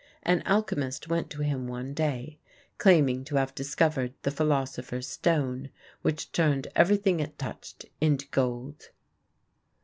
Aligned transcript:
An 0.23 0.41
alchemist 0.47 1.09
went 1.09 1.29
to 1.29 1.43
him 1.43 1.67
one 1.67 1.93
day, 1.93 2.39
claiming 2.79 3.23
to 3.25 3.35
have 3.35 3.53
discovered 3.53 4.15
the 4.23 4.31
philosopher's 4.31 5.07
stone, 5.07 5.69
which 6.01 6.31
turned 6.31 6.67
everything 6.75 7.19
it 7.19 7.37
touched 7.37 7.85
into 8.01 8.27
gold. 8.29 8.89